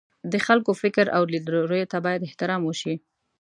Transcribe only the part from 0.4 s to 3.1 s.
خلکو فکر او لیدلوریو ته باید احترام وشي.